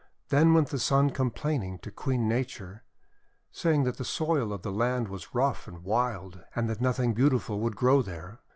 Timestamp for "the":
0.69-0.79, 3.97-4.03